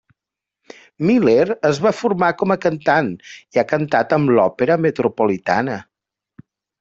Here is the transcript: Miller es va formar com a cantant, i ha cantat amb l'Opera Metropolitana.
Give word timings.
Miller 1.09 1.49
es 1.69 1.81
va 1.87 1.91
formar 1.97 2.29
com 2.39 2.53
a 2.55 2.57
cantant, 2.63 3.11
i 3.57 3.61
ha 3.63 3.67
cantat 3.73 4.15
amb 4.17 4.33
l'Opera 4.39 4.79
Metropolitana. 4.87 5.77